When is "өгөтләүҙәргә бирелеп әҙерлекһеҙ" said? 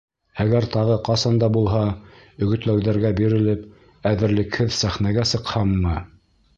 2.47-4.77